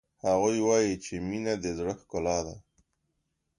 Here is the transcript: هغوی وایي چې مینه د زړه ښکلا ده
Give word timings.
هغوی 0.25 0.57
وایي 0.67 0.93
چې 1.05 1.13
مینه 1.27 1.53
د 1.63 1.65
زړه 1.77 1.93
ښکلا 1.99 2.37
ده 2.45 2.55